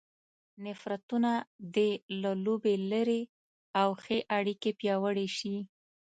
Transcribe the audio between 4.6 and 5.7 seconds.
پیاوړې شي.